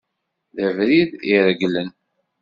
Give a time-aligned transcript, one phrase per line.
[0.55, 1.89] D abrid ireglen.